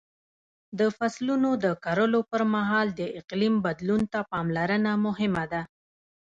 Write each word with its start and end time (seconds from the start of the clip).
د 0.79 0.81
فصلونو 0.97 1.49
د 1.63 1.65
کرلو 1.83 2.19
پر 2.31 2.41
مهال 2.55 2.87
د 2.99 3.01
اقلیم 3.19 3.55
بدلون 3.65 4.01
ته 4.11 4.19
پاملرنه 4.31 4.91
مهمه 5.05 5.45
ده. 5.51 5.61